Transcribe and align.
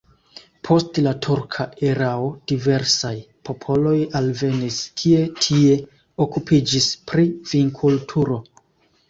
Post 0.67 0.99
la 1.07 1.11
turka 1.25 1.65
erao 1.89 2.31
diversaj 2.51 3.11
popoloj 3.51 3.93
alvenis, 4.21 4.79
kie 5.03 5.21
tie 5.45 5.77
okupiĝis 6.27 6.91
pri 7.13 7.29
vinkulturo. 7.53 8.43